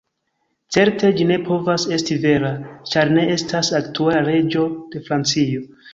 Certe 0.75 1.11
ĝi 1.19 1.27
ne 1.31 1.35
povas 1.49 1.85
esti 1.97 2.17
vera, 2.25 2.51
ĉar 2.93 3.15
ne 3.19 3.27
estas 3.37 3.73
aktuala 3.81 4.25
reĝo 4.31 4.65
de 4.97 5.07
Francio. 5.11 5.67